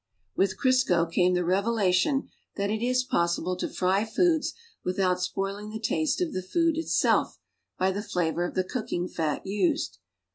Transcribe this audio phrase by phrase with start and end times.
[0.35, 5.77] With Crisco came the revelation that it is possible to fry foods without spoiling the
[5.79, 7.37] taste of the food itself
[7.79, 9.99] l)y the flavor of the cooking fat u.sed.